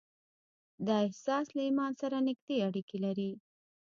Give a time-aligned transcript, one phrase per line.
[0.87, 3.31] دا احساس له ايمان سره نږدې اړيکې لري.